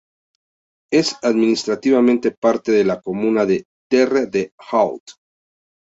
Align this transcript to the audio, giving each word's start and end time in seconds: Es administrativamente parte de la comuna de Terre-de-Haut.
Es 0.91 1.15
administrativamente 1.21 2.31
parte 2.31 2.71
de 2.71 2.83
la 2.83 3.01
comuna 3.03 3.45
de 3.45 3.67
Terre-de-Haut. 3.87 5.11